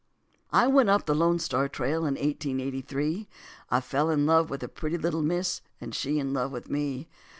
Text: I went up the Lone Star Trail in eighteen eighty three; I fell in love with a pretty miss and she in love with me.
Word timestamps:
I 0.51 0.65
went 0.65 0.89
up 0.89 1.05
the 1.05 1.13
Lone 1.13 1.37
Star 1.37 1.69
Trail 1.69 2.07
in 2.07 2.17
eighteen 2.17 2.59
eighty 2.59 2.81
three; 2.81 3.27
I 3.69 3.81
fell 3.81 4.09
in 4.09 4.25
love 4.25 4.49
with 4.49 4.63
a 4.63 4.67
pretty 4.67 4.97
miss 4.97 5.61
and 5.79 5.93
she 5.93 6.17
in 6.17 6.33
love 6.33 6.51
with 6.51 6.71
me. 6.71 7.07